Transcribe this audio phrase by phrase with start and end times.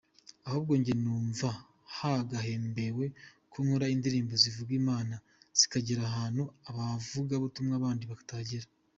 [0.47, 1.49] Ahubwo njye numva
[1.95, 3.05] nagahembewe
[3.51, 5.15] ko nkora indirimbo zivuga Imana
[5.59, 8.67] zikagera ahantu abavugabutumwa bandi batagera.